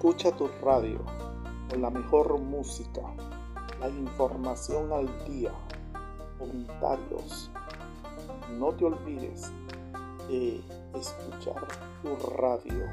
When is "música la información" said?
2.40-4.90